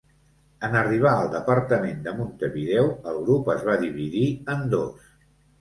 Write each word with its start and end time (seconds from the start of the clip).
En 0.67 0.77
arribar 0.79 1.11
al 1.17 1.29
departament 1.33 2.01
de 2.09 2.13
Montevideo, 2.21 2.89
el 3.13 3.23
grup 3.29 3.55
es 3.57 3.63
va 3.71 3.79
dividir 3.87 4.25
en 4.57 4.69
dos. 4.77 5.15